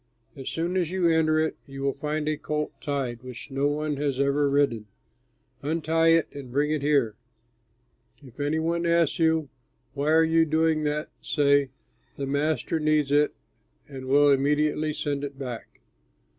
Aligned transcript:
As 0.35 0.49
soon 0.49 0.77
as 0.77 0.89
you 0.89 1.05
enter 1.07 1.39
it, 1.39 1.57
you 1.67 1.83
will 1.83 1.93
find 1.93 2.27
a 2.27 2.35
colt 2.35 2.71
tied, 2.81 3.21
which 3.21 3.51
no 3.51 3.67
one 3.67 3.97
has 3.97 4.19
ever 4.19 4.49
ridden. 4.49 4.87
Untie 5.61 6.07
it 6.07 6.27
and 6.31 6.51
bring 6.51 6.71
it 6.71 6.81
here. 6.81 7.13
If 8.25 8.39
any 8.39 8.57
one 8.57 8.87
asks 8.87 9.19
you, 9.19 9.49
'Why 9.93 10.11
are 10.11 10.23
you 10.23 10.43
doing 10.43 10.85
that?' 10.85 11.11
say, 11.21 11.69
'The 12.17 12.25
Master 12.25 12.79
needs 12.79 13.11
it 13.11 13.35
and 13.87 14.07
will 14.07 14.31
immediately 14.31 14.91
send 14.91 15.23
it 15.23 15.37
back.'" 15.37 15.69